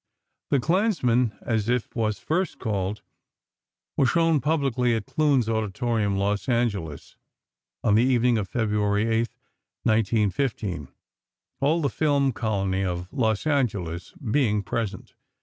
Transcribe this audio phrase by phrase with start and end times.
[0.49, 3.03] "The Clansman," as if was first called,
[3.95, 7.17] was shown publicly at Clune's Auditorium, Los Angeles,
[7.83, 9.29] on the evening of February 8,
[9.83, 10.87] 1915,
[11.59, 15.13] all the film colony of Los Angeles being present.